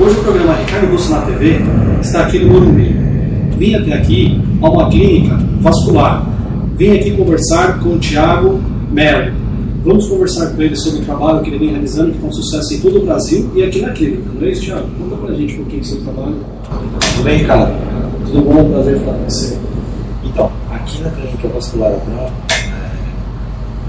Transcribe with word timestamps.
Hoje 0.00 0.18
o 0.18 0.22
programa 0.22 0.54
Ricardo 0.54 0.90
Russo 0.90 1.10
na 1.10 1.20
TV 1.20 1.58
está 2.00 2.22
aqui 2.22 2.38
no 2.38 2.54
Morumbi. 2.54 2.96
Vim 3.58 3.74
até 3.74 3.92
aqui 3.92 4.40
a 4.62 4.70
uma 4.70 4.88
clínica 4.88 5.36
vascular. 5.60 6.26
Vim 6.78 6.96
aqui 6.96 7.10
conversar 7.10 7.78
com 7.80 7.90
o 7.90 7.98
Tiago 7.98 8.62
Melo. 8.90 9.34
Vamos 9.84 10.08
conversar 10.08 10.54
com 10.54 10.62
ele 10.62 10.74
sobre 10.74 11.02
o 11.02 11.04
trabalho 11.04 11.42
que 11.42 11.50
ele 11.50 11.58
vem 11.58 11.72
realizando, 11.72 12.12
que 12.12 12.18
tem 12.18 12.32
sucesso 12.32 12.72
em 12.72 12.80
todo 12.80 13.00
o 13.00 13.04
Brasil 13.04 13.50
e 13.54 13.62
aqui 13.62 13.82
na 13.82 13.90
clínica. 13.90 14.22
Não 14.34 14.46
é 14.46 14.50
isso, 14.50 14.62
Tiago? 14.62 14.88
Conta 14.98 15.16
pra 15.16 15.34
gente 15.34 15.52
um 15.52 15.56
pouquinho 15.58 15.84
sobre 15.84 16.00
o 16.00 16.04
trabalho. 16.04 16.36
Tudo 17.12 17.22
bem, 17.22 17.38
Ricardo? 17.38 17.72
Tudo 18.24 18.40
bom? 18.40 18.70
Prazer 18.70 18.98
falar 19.00 19.18
com 19.18 19.24
você. 19.24 19.58
Então, 20.24 20.50
aqui 20.70 21.02
na 21.02 21.10
Clínica 21.10 21.48
Vascular 21.48 21.92
Abrão, 21.92 22.30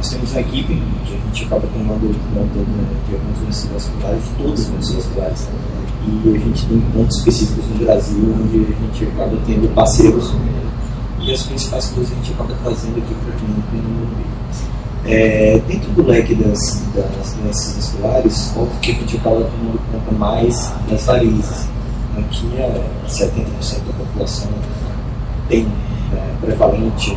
nós 0.01 0.09
temos 0.09 0.31
uma 0.31 0.41
equipe 0.41 0.81
que 1.05 1.13
a 1.13 1.17
gente 1.17 1.45
acaba 1.45 1.67
tomando 1.67 2.09
conta 2.33 2.65
de 3.07 3.13
algumas 3.13 3.37
doenças 3.37 3.69
vasculares, 3.71 4.23
de 4.23 4.43
todas 4.43 4.59
as 4.61 4.65
doenças 4.65 4.95
vasculares. 4.95 5.49
E 6.07 6.35
a 6.35 6.39
gente 6.39 6.65
tem 6.65 6.81
pontos 6.91 7.17
específicos 7.19 7.65
no 7.67 7.85
Brasil 7.85 8.35
onde 8.41 8.57
a 8.57 8.81
gente 8.81 9.13
acaba 9.13 9.37
tendo 9.45 9.75
parceiros 9.75 10.33
e 11.19 11.31
as 11.31 11.43
principais 11.43 11.87
coisas 11.89 12.11
a 12.11 12.15
gente 12.15 12.33
acaba 12.33 12.51
trazendo 12.63 12.97
aqui 12.97 13.13
para 13.13 13.47
Morumbi. 13.47 14.25
É, 15.05 15.61
dentro 15.67 15.91
do 15.91 16.03
leque 16.07 16.33
das, 16.33 16.83
das 16.95 17.33
doenças 17.33 17.75
vasculares, 17.75 18.53
óbvio 18.57 18.79
que 18.81 18.91
a 18.91 18.95
gente 18.95 19.17
acaba 19.17 19.35
tomando 19.35 19.79
conta 19.91 20.17
mais 20.17 20.73
das 20.89 21.05
varizes. 21.05 21.67
Aqui, 22.17 22.49
é 22.57 22.89
70% 23.07 23.85
da 23.85 23.93
população 23.99 24.49
tem 25.47 25.67
é, 26.11 26.45
prevalente 26.45 27.15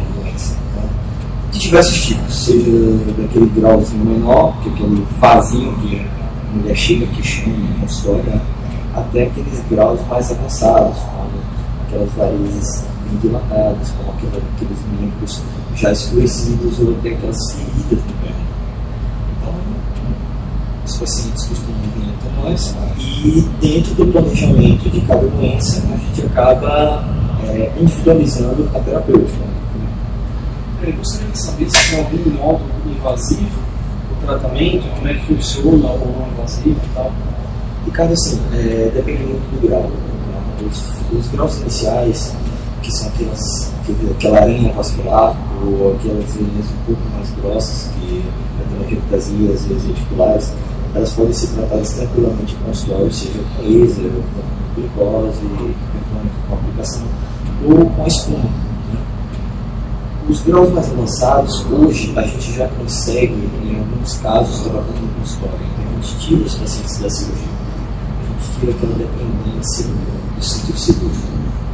de 1.54 1.60
diversos 1.60 2.06
tipos, 2.06 2.34
seja 2.34 2.70
daquele 3.16 3.46
grauzinho 3.46 4.04
menor, 4.04 4.60
que 4.60 4.68
é 4.68 4.72
aquele 4.72 5.06
vasinho 5.20 5.72
que 5.78 6.00
a 6.00 6.56
mulher 6.56 6.76
chega 6.76 7.06
que 7.06 7.22
chama 7.22 7.56
no 7.56 7.80
consultório, 7.80 8.40
até 8.94 9.22
aqueles 9.22 9.62
graus 9.70 10.00
mais 10.08 10.30
avançados, 10.32 10.98
como 10.98 11.30
aquelas 11.86 12.10
varizes 12.14 12.84
bem 13.04 13.18
dilatadas, 13.22 13.92
como 13.96 14.10
aqueles 14.10 14.78
membros 15.00 15.42
já 15.76 15.92
escurecidos 15.92 16.80
ou 16.80 16.96
até 16.98 17.10
aquelas 17.10 17.52
feridas 17.52 18.04
no 18.04 18.12
pé. 18.22 18.34
Então, 19.38 19.54
os 20.84 20.96
pacientes 20.96 21.44
costumam 21.44 21.80
vir 21.96 22.14
até 22.18 22.42
nós 22.42 22.74
e 22.98 23.40
dentro 23.60 23.94
do 23.94 24.06
planejamento 24.06 24.90
de 24.90 25.00
cada 25.02 25.26
doença 25.26 25.82
a 25.92 25.96
gente 25.96 26.26
acaba 26.26 27.04
é, 27.46 27.72
individualizando 27.80 28.68
a 28.74 28.80
terapêutica. 28.80 29.63
Eu 30.86 30.92
gostaria 30.92 31.30
de 31.30 31.42
saber 31.42 31.70
se 31.70 31.90
tem 31.90 31.98
algum 31.98 32.30
modo 32.32 32.62
invasivo 32.86 33.58
o 34.12 34.26
tratamento, 34.26 34.86
como 34.94 35.08
é 35.08 35.14
que 35.14 35.26
funciona 35.26 35.92
o 35.92 35.98
não 35.98 36.28
invasivo 36.28 36.78
e 36.78 36.94
tal. 36.94 37.10
Ricardo, 37.86 38.12
assim, 38.12 38.38
é, 38.52 38.90
depende 38.94 39.22
muito 39.22 39.60
do 39.60 39.66
grau. 39.66 39.82
Né? 39.84 40.68
Os, 40.70 41.18
os, 41.18 41.28
graus 41.28 41.58
iniciais, 41.60 42.34
que 42.82 42.92
são 42.92 43.08
aquelas, 43.08 43.72
aquela 44.10 44.40
aranha 44.40 44.72
vascular 44.74 45.34
ou 45.64 45.94
aquelas 45.94 46.36
linhas 46.36 46.66
um 46.66 46.84
pouco 46.86 47.02
mais 47.16 47.30
grossas, 47.30 47.90
que 47.98 48.22
as 48.60 48.84
angioplasias 48.84 49.66
e 49.70 49.72
as 49.72 49.84
articulares, 49.86 50.52
elas 50.94 51.12
podem 51.14 51.32
ser 51.32 51.46
tratadas 51.46 51.94
tranquilamente 51.94 52.54
com 52.56 52.64
consultório, 52.64 53.10
seja 53.10 53.40
com 53.56 53.62
laser, 53.62 54.10
com 54.12 54.80
glicose, 54.82 55.40
com 56.46 56.54
aplicação, 56.54 57.06
ou 57.64 57.86
com 57.86 58.06
espuma. 58.06 58.73
Os 60.28 60.40
graus 60.42 60.72
mais 60.72 60.90
avançados, 60.90 61.66
hoje, 61.70 62.12
a 62.16 62.22
gente 62.22 62.52
já 62.52 62.66
consegue, 62.68 63.34
em 63.62 63.78
alguns 63.78 64.16
casos, 64.18 64.60
trabalhando 64.60 65.02
no 65.02 65.20
consultório. 65.20 65.58
A 65.58 66.02
gente 66.02 66.18
tira 66.18 66.42
os 66.42 66.54
pacientes 66.54 66.98
da 66.98 67.10
cirurgia 67.10 67.54
tira 68.64 68.72
aquela 68.72 68.94
dependência 68.94 69.86
do 69.86 70.42
centro 70.42 70.78
cirúrgico. 70.78 71.28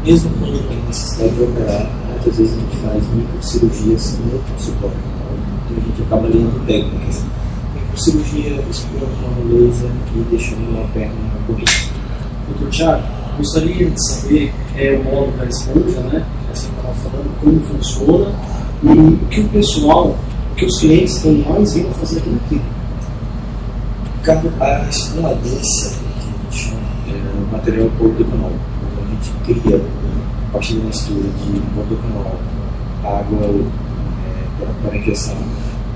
Mesmo 0.04 0.30
quando 0.38 0.69
tem 0.69 0.82
necessidade 0.86 1.34
de 1.34 1.42
operar, 1.42 1.91
muitas 2.08 2.36
vezes 2.36 2.56
a 2.56 2.60
gente 2.60 2.76
faz 2.76 3.04
microcirurgias 3.14 4.19
no 4.19 4.38
consultório. 4.38 4.97
Então 5.64 5.76
a 5.76 5.80
gente 5.80 6.03
acaba 6.03 6.26
lendo 6.26 6.66
técnicas. 6.66 7.24
Microcirurgia, 7.74 8.64
explorando 8.70 9.54
laser 9.54 9.91
e 10.14 10.19
deixando 10.30 10.70
uma 10.70 10.88
perna 10.88 11.14
bonita. 11.47 11.70
Doutor 12.48 12.70
Tiago, 12.70 13.03
gostaria 13.36 13.91
de 13.91 14.08
saber 14.08 14.54
é, 14.76 14.92
o 14.94 15.04
modo 15.04 15.36
da 15.36 15.44
esponja, 15.44 16.00
né? 16.00 16.24
Que 16.50 16.58
estava 16.58 16.94
falando, 16.94 17.40
como 17.40 17.60
funciona 17.60 18.32
e 18.82 18.88
o 18.88 19.16
que 19.28 19.40
o 19.40 19.48
pessoal, 19.48 20.16
o 20.52 20.54
que 20.56 20.64
os 20.64 20.80
clientes 20.80 21.16
estão 21.16 21.32
mais 21.52 21.74
vindo 21.74 21.94
fazer 21.94 22.18
aqui 22.18 22.30
no 22.30 22.40
clínico. 22.40 22.70
Ricardo, 24.18 24.52
a 24.60 24.88
espuma 24.88 25.34
densa 25.34 25.96
é, 27.08 27.52
material 27.52 27.88
polietanol. 27.98 28.52
Então 28.52 29.04
a 29.04 29.10
gente 29.10 29.60
cria, 29.60 29.76
a 30.48 30.52
partir 30.52 30.74
da 30.74 30.84
mistura 30.84 31.22
de 31.22 31.60
polietanol, 31.74 32.36
água 33.04 33.46
é, 34.26 34.66
para 34.82 34.96
injeção 34.96 35.36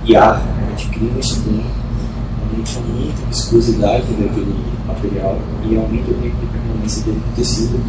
e 0.05 0.17
ar, 0.17 0.41
a 0.41 0.71
gente 0.71 0.89
cria 0.91 1.11
uma 1.11 1.21
espuma, 1.21 1.63
a 1.63 2.57
gente 2.57 2.77
aumenta 2.77 3.23
a 3.23 3.29
viscosidade 3.29 4.07
daquele 4.15 4.65
material 4.87 5.39
e 5.65 5.77
aumenta 5.77 6.11
o 6.11 6.15
tempo 6.15 6.37
de 6.37 6.47
permanência 6.47 7.03
dele 7.05 7.23
no 7.27 7.37
tecido, 7.37 7.81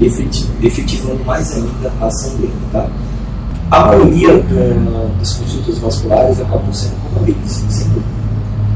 efetivando 0.00 1.24
mais 1.24 1.54
ainda 1.54 1.92
a 2.00 2.06
ação 2.06 2.36
dele. 2.36 2.52
Tá? 2.72 2.88
A 3.70 3.86
maioria 3.86 4.38
da, 4.42 5.18
das 5.18 5.34
consultas 5.34 5.78
vasculares 5.78 6.40
acabam 6.40 6.72
sendo 6.72 6.94
como 7.02 7.26
eles, 7.26 7.64
sempre. 7.68 8.02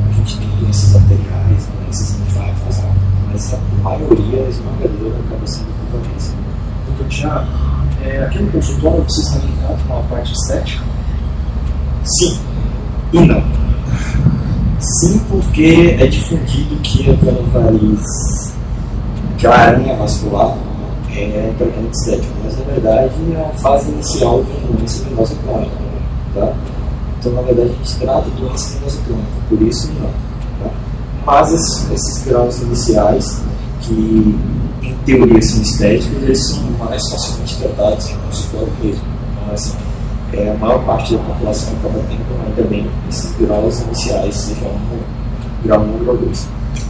A 0.09 0.13
gente 0.13 0.39
tem 0.39 0.49
doenças 0.61 0.97
arteriais, 0.97 1.69
doenças 1.83 2.17
linfáticas, 2.19 2.83
mas 3.31 3.55
a 3.55 3.83
maioria 3.83 4.49
esmagadora 4.49 5.17
acaba 5.27 5.47
sendo 5.47 5.69
concorrência. 5.91 6.35
Doutor 6.87 7.09
Tiago, 7.09 7.47
é, 8.03 8.25
aqui 8.25 8.39
no 8.39 8.51
consultório 8.53 9.05
você 9.05 9.21
está 9.21 9.39
ligado 9.39 9.87
com 9.87 9.99
a 9.99 10.03
parte 10.03 10.33
estética? 10.33 10.83
Sim 12.05 12.47
e 13.13 13.21
não. 13.21 13.43
Sim, 14.79 15.21
porque 15.31 15.97
é 15.99 16.07
difundido 16.07 16.77
que 16.83 17.11
aquela 17.11 17.43
variz, 17.53 18.55
aquela 19.35 19.57
aranha 19.57 19.97
vascular 19.97 20.57
é 21.19 21.55
tratamento 21.57 21.95
estético, 21.95 22.35
mas 22.45 22.59
na 22.59 22.65
verdade 22.65 23.15
é 23.33 23.41
a 23.41 23.59
fase 23.59 23.91
inicial 23.91 24.43
de 24.43 24.51
uma 24.51 24.77
doença 24.77 25.05
venosa 25.05 25.35
crônica. 25.43 25.77
Tá? 26.35 26.53
Então, 27.19 27.33
na 27.33 27.43
verdade, 27.43 27.71
a 27.71 27.73
gente 27.73 27.97
trata 27.99 28.31
doença 28.31 28.79
venosa 28.79 28.99
crônica, 29.07 29.29
por 29.49 29.63
isso 29.63 29.93
não. 30.01 30.11
Tá? 30.63 30.75
Mas 31.25 31.53
esses, 31.53 31.91
esses 31.91 32.25
graus 32.25 32.61
iniciais, 32.61 33.43
que 33.81 34.39
em 34.83 34.95
teoria 35.05 35.43
são 35.43 35.63
estéticos, 35.63 36.23
eles 36.23 36.47
são 36.49 36.63
mais 36.79 37.03
facilmente 37.11 37.57
tratados 37.59 38.11
em 38.11 38.17
consultório 38.19 38.73
mesmo. 38.83 39.03
Então, 39.33 39.55
assim, 39.55 39.75
é, 40.33 40.51
a 40.51 40.55
maior 40.55 40.85
parte 40.85 41.17
da 41.17 41.23
população 41.23 41.73
acaba 41.79 41.99
tendo 42.09 42.47
ainda 42.47 42.63
bem 42.69 42.91
esses 43.09 43.33
graus 43.39 43.81
iniciais, 43.81 44.35
seja 44.35 44.67
um 44.67 45.67
grau 45.67 45.81
1 45.81 45.93
ou 45.93 45.99
grau 46.01 46.17
2. 46.17 46.49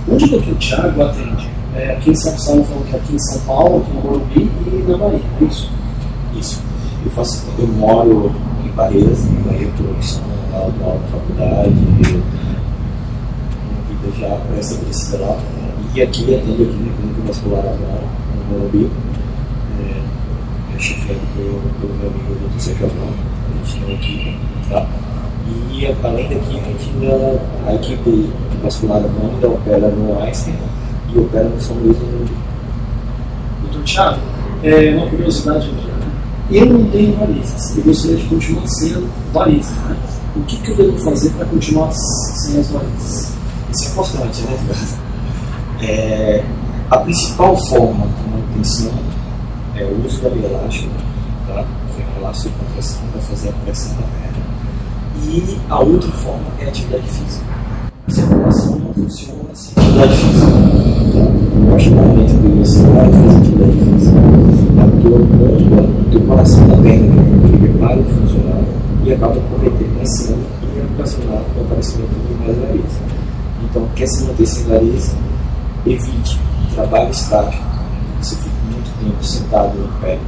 Onde 0.08 0.34
o 0.34 0.54
Tiago 0.56 1.02
atende? 1.02 1.55
É, 1.76 1.90
aqui 1.90 2.10
em 2.10 2.14
São 2.14 2.32
Paulo, 2.32 2.64
falou 2.64 2.84
que 2.84 2.96
aqui 2.96 3.14
em 3.14 3.18
São 3.18 3.40
Paulo, 3.42 3.82
aqui 3.82 3.92
no 3.92 4.02
Morumbi 4.02 4.50
e 4.66 4.84
na 4.88 4.96
Bahia, 4.96 5.20
é 5.42 5.44
isso? 5.44 5.70
Isso. 6.34 6.62
Eu, 7.04 7.10
faço, 7.10 7.44
eu 7.58 7.68
moro 7.68 8.32
em 8.64 8.68
Barreiras, 8.70 9.26
em 9.26 9.34
Bahia, 9.42 9.68
profissão 9.76 10.22
lá 10.52 10.60
da 10.60 10.98
faculdade, 11.10 11.76
eu, 12.08 12.22
uma 13.68 13.82
vida 13.90 14.18
já 14.18 14.36
pré-estabelecida 14.46 15.18
lá. 15.18 15.38
E 15.94 16.00
aqui 16.00 16.34
atendo 16.34 16.62
aqui 16.62 16.72
no 16.72 16.94
Clínico 16.94 17.26
Vascular 17.26 17.60
agora, 17.60 18.04
no 18.48 18.58
Morumbi. 18.58 18.90
É, 19.78 20.74
é 20.74 20.78
chefiado 20.78 21.20
pelo, 21.36 21.60
pelo 21.78 21.94
meu 21.98 22.08
amigo 22.08 22.48
Dr. 22.54 22.58
Sérgio 22.58 22.86
Abrão. 22.86 23.08
A 23.50 23.66
gente 23.66 23.84
tem 23.84 23.94
equipe, 23.96 24.38
tá? 24.70 24.86
E 25.72 25.86
além 26.02 26.28
daqui, 26.30 26.58
a 26.58 26.62
gente 26.62 26.90
ainda, 27.02 27.42
a 27.66 27.74
equipe 27.74 28.30
vascular 28.62 28.96
Abrão 28.96 29.30
ainda 29.34 29.48
opera 29.48 29.88
no 29.88 30.22
Einstein 30.22 30.54
e 31.16 31.20
opera 31.20 31.48
no 31.48 31.60
São 31.60 31.76
Luís 31.76 31.96
do 31.96 32.04
Morumbi. 32.04 32.32
Doutor 33.62 33.82
Tiago, 33.84 34.20
é 34.62 34.94
uma 34.94 35.08
curiosidade 35.08 35.70
aqui. 35.70 35.86
Eu 36.50 36.66
não 36.66 36.90
tenho 36.90 37.16
varizes 37.16 37.76
e 37.76 37.80
gostaria 37.80 38.16
de 38.16 38.24
continuar 38.24 38.66
sendo 38.68 39.08
varizes. 39.32 39.76
Né? 39.78 39.96
O 40.36 40.42
que, 40.42 40.56
que 40.58 40.70
eu 40.70 40.76
devo 40.76 40.98
fazer 40.98 41.30
para 41.30 41.46
continuar 41.46 41.90
sem 41.92 42.60
as 42.60 42.70
varizes? 42.70 43.32
Isso 43.72 43.84
é 43.84 43.90
importante, 43.90 44.42
né? 44.42 44.58
É, 45.78 46.42
a 46.90 46.96
principal 46.96 47.54
forma 47.66 48.06
de 48.06 48.30
manutenção 48.30 48.92
é 49.74 49.84
o 49.84 50.06
uso 50.06 50.22
da 50.22 50.30
via 50.30 50.48
elástica, 50.48 50.90
tá? 51.46 51.66
que 51.94 52.00
é 52.00 52.72
pressão, 52.72 53.02
para 53.12 53.20
fazer 53.20 53.50
a 53.50 53.52
pressão 53.52 53.94
da 53.96 54.02
perna. 54.02 54.46
E 55.22 55.58
a 55.68 55.78
outra 55.78 56.10
forma 56.12 56.46
é 56.58 56.64
a 56.64 56.68
atividade 56.68 57.06
física. 57.08 57.44
A 58.08 58.10
circulação 58.10 58.65
funciona 58.96 59.54
sem 59.54 59.74
atividade 59.76 60.16
física. 60.16 60.46
Tá? 61.12 61.66
A 61.66 61.70
partir 61.70 61.90
do 61.90 61.96
momento 61.96 62.32
que 62.40 62.58
você 62.58 62.82
vai 62.82 63.12
fazer 63.12 63.38
atividade 63.38 63.72
física, 63.72 64.18
a 64.80 65.02
tua 65.02 65.18
bomba 65.18 65.82
do 66.10 66.26
coração 66.26 66.68
da 66.68 66.76
perna 66.76 67.22
ele 67.44 67.78
para 67.78 67.96
de 67.96 68.10
funcionar 68.10 68.62
e 69.04 69.12
acaba 69.12 69.34
cometendo 69.34 69.96
pressão 69.96 70.38
e 70.62 70.94
ocasionar 70.94 71.42
o 71.56 71.60
aparecimento 71.60 72.10
de 72.10 72.34
mais 72.42 72.58
varizes. 72.58 72.98
Então, 73.64 73.86
quer 73.94 74.06
se 74.06 74.24
manter 74.24 74.46
sem 74.46 74.64
variz, 74.64 75.14
evite 75.84 76.40
trabalho 76.74 77.10
estático, 77.10 77.62
você 78.20 78.36
fica 78.36 78.50
muito 78.70 78.90
tempo 79.04 79.24
sentado 79.24 79.78
em 79.78 80.00
pé, 80.00 80.18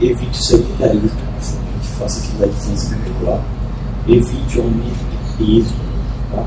evite 0.00 0.30
o 0.30 0.42
sedentarismo, 0.42 1.10
faça 1.98 2.20
atividade 2.20 2.52
física 2.52 2.96
regular, 3.04 3.40
evite 4.06 4.58
o 4.58 4.62
aumento 4.62 5.04
de 5.10 5.44
peso, 5.44 5.74
tá? 6.34 6.46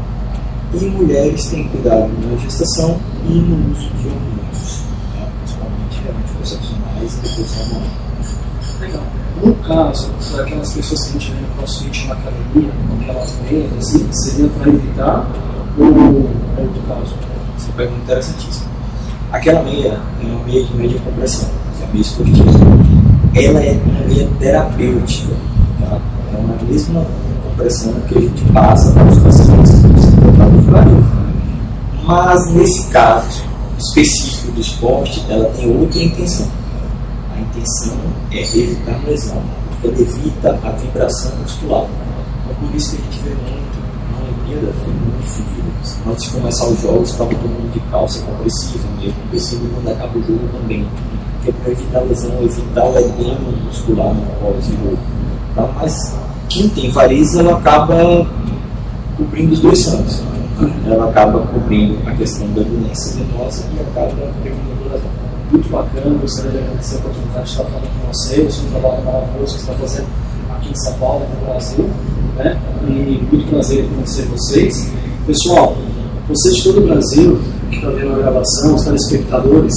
E 0.73 0.85
mulheres 0.85 1.47
têm 1.47 1.67
cuidado 1.67 2.09
na 2.27 2.37
gestação 2.37 2.97
e 3.27 3.33
no 3.33 3.71
uso 3.71 3.89
de 3.89 4.07
hormônios, 4.07 4.83
tá? 5.13 5.27
principalmente 5.39 6.01
anticoncepcionais 6.09 7.13
e 7.13 7.21
depois 7.21 7.59
hormonais. 7.59 8.01
Legal. 8.79 9.03
No 9.43 9.55
caso, 9.55 10.11
aquelas 10.39 10.73
pessoas 10.73 11.03
que 11.03 11.09
a 11.09 11.19
gente 11.19 11.31
vê 11.33 11.41
no 11.41 11.47
crossfit 11.55 12.07
na 12.07 12.13
academia, 12.13 12.71
com 12.87 13.01
aquelas 13.01 13.37
meias, 13.41 13.77
assim, 13.77 14.07
seria 14.11 14.49
para 14.49 14.69
evitar 14.69 15.27
ou 15.77 16.29
é 16.57 16.61
outro 16.61 16.81
caso? 16.87 17.15
Essa 17.57 17.69
é 17.69 17.73
pergunta 17.75 18.01
interessantíssima. 18.03 18.71
Aquela 19.31 19.63
meia 19.63 19.99
é 20.21 20.25
uma 20.25 20.43
meia 20.45 20.63
de 20.63 20.73
média 20.75 20.99
compressão, 20.99 21.49
que 21.77 21.83
é 21.83 21.85
a 21.85 21.89
meia 21.89 22.01
esportiva. 22.01 22.51
Ela 23.33 23.63
é 23.63 23.81
uma 23.85 24.07
meia 24.07 24.29
terapêutica. 24.39 25.33
Tá? 25.79 25.99
É 26.33 26.37
uma 26.37 26.55
mesma 26.69 27.05
compressão 27.43 27.93
que 28.07 28.17
a 28.17 28.21
gente 28.21 28.43
passa 28.51 28.91
para 28.91 29.05
os 29.05 29.19
pacientes 29.19 30.10
se 30.21 30.67
tratam 30.69 31.03
Mas 32.05 32.53
nesse 32.53 32.87
caso 32.87 33.43
específico 33.77 34.51
do 34.51 34.61
esporte, 34.61 35.25
ela 35.29 35.45
tem 35.49 35.75
outra 35.75 36.01
intenção. 36.01 36.47
A 37.35 37.39
intenção 37.39 37.97
é 38.31 38.41
evitar 38.41 38.99
lesão, 39.05 39.41
ela 39.83 39.93
evita 39.93 40.59
a 40.63 40.69
vibração 40.71 41.31
muscular. 41.41 41.85
Então, 42.43 42.55
por 42.59 42.75
isso 42.75 42.95
que 42.95 43.01
a 43.01 43.05
gente 43.05 43.23
vê 43.23 43.29
muito 43.29 43.81
na 44.11 44.23
Olimpíada, 44.23 44.73
foi 44.83 44.93
muito 44.93 45.27
fodido. 45.27 46.11
Antes 46.11 46.25
de 46.25 46.31
começar 46.31 46.67
os 46.67 46.81
jogos, 46.81 47.09
estava 47.09 47.29
todo 47.29 47.41
mundo 47.41 47.73
de 47.73 47.79
calça 47.91 48.23
compressiva, 48.23 48.87
meio 48.99 49.13
compressiva, 49.13 49.65
e 49.65 49.69
quando 49.69 49.87
acaba 49.89 50.17
o 50.17 50.21
jogo 50.21 50.47
também. 50.53 50.87
Que 51.43 51.49
é 51.49 51.53
para 51.53 51.71
evitar 51.71 52.01
lesão, 52.01 52.43
evitar 52.43 52.85
o 52.85 52.99
edema 52.99 53.51
muscular 53.65 54.13
no 54.13 54.21
pós-jogo. 54.39 54.99
Tá? 55.55 55.67
Mas 55.75 56.15
quem 56.49 56.69
tem 56.69 56.91
variz, 56.91 57.33
ela 57.35 57.57
acaba 57.57 58.27
cobrindo 59.21 59.53
os 59.53 59.59
dois 59.59 59.79
santos. 59.79 60.23
Ela 60.85 61.09
acaba 61.09 61.39
cobrindo 61.47 61.97
a 62.07 62.11
questão 62.11 62.47
da 62.53 62.61
doença 62.61 63.17
venosa 63.17 63.63
e 63.75 63.79
acaba 63.79 64.11
prevenindo 64.41 64.95
a. 64.95 65.21
Muito 65.51 65.69
bacana, 65.69 66.17
gostaria 66.21 66.51
de 66.51 66.57
agradecer 66.59 66.95
a 66.95 66.99
oportunidade 66.99 67.43
de 67.43 67.51
estar 67.51 67.63
falando 67.65 68.01
com 68.01 68.13
vocês, 68.13 68.63
um 68.63 68.69
trabalho 68.71 69.03
maravilhoso 69.03 69.55
que 69.55 69.61
está 69.61 69.73
fazendo 69.73 70.07
aqui 70.49 70.71
em 70.71 70.75
São 70.75 70.93
Paulo, 70.93 71.25
no 71.27 71.45
Brasil. 71.45 71.89
Né? 72.37 72.57
E 72.87 73.27
muito 73.29 73.49
prazer 73.49 73.83
em 73.83 73.89
conhecer 73.89 74.25
vocês. 74.27 74.91
Pessoal, 75.27 75.75
vocês 76.29 76.55
de 76.55 76.63
todo 76.63 76.77
o 76.79 76.87
Brasil 76.87 77.39
que 77.69 77.75
estão 77.75 77.93
vendo 77.93 78.13
a 78.13 78.17
gravação, 78.19 78.75
os 78.75 78.83
telespectadores, 78.85 79.73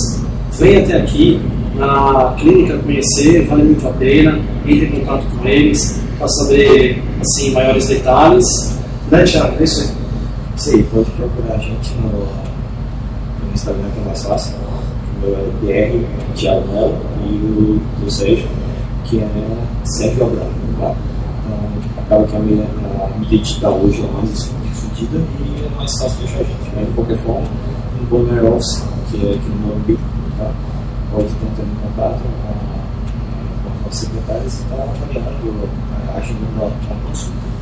venham 0.52 0.84
até 0.84 1.00
aqui 1.00 1.40
na 1.74 2.36
clínica 2.38 2.78
conhecer, 2.78 3.44
vale 3.48 3.64
muito 3.64 3.88
a 3.88 3.90
pena, 3.90 4.38
entre 4.64 4.86
em 4.86 4.90
contato 5.00 5.26
com 5.36 5.48
eles 5.48 6.00
para 6.18 6.28
saber 6.28 7.02
assim, 7.20 7.50
maiores 7.50 7.88
detalhes. 7.88 8.44
Né, 9.14 9.22
Thiago? 9.22 9.56
É 9.60 9.62
isso 9.62 9.94
aí. 10.66 10.74
Aí, 10.74 10.82
pode 10.84 11.10
procurar 11.12 11.54
a 11.54 11.58
gente 11.58 11.94
no, 11.94 12.08
no 12.10 13.54
Instagram 13.54 13.88
que 13.94 14.00
é 14.00 14.04
mais 14.04 14.24
fácil. 14.24 14.56
O 14.56 15.24
meu 15.24 15.36
é 15.36 15.92
PR, 15.92 16.34
Thiago 16.34 16.66
Melo, 16.66 16.98
e 17.22 17.34
o 17.36 17.80
do 18.04 18.10
Sérgio, 18.10 18.48
que 19.04 19.20
é 19.20 19.28
Sérgio 19.84 20.24
Abrão. 20.24 20.48
Tá? 20.80 20.94
Então, 21.46 22.02
acaba 22.02 22.26
que 22.26 22.36
a 22.36 22.40
minha, 22.40 22.64
a 22.64 23.18
mídia 23.20 23.38
digital 23.38 23.78
hoje 23.78 24.02
é 24.02 24.12
mais 24.12 24.50
difundida 24.64 25.18
e 25.18 25.64
é 25.64 25.76
mais 25.76 25.96
fácil 25.96 26.18
de 26.18 26.24
achar 26.24 26.40
a 26.40 26.44
gente. 26.44 26.72
Mas, 26.74 26.86
de 26.86 26.92
qualquer 26.94 27.18
forma, 27.18 27.46
no 28.00 28.06
Bonner 28.08 28.44
Office, 28.52 28.82
que 29.12 29.26
é 29.28 29.34
aqui 29.34 29.48
no 29.48 29.68
Morumbi, 29.68 29.96
tá? 30.38 30.50
pode 31.12 31.26
estar 31.26 31.46
entrando 31.46 31.70
em 31.70 31.86
contato 31.86 32.20
com, 32.20 33.88
as 33.88 33.96
secretárias 33.96 34.54
e 34.54 34.62
estar 34.62 34.82
avaliando, 34.82 35.68
uma, 36.56 36.64
uma 36.64 37.06
consulta, 37.06 37.38
a 37.46 37.53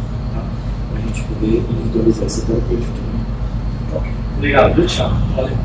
gente 1.07 1.23
poder 1.25 1.63
individualizar 1.71 2.27
esse 2.27 2.47
terapêutico. 2.47 2.93
Obrigado, 4.37 4.87
Thiago. 4.87 5.15
Valeu. 5.37 5.57